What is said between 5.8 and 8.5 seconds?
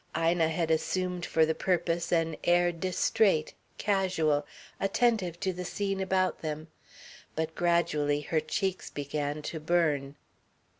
about them. But gradually her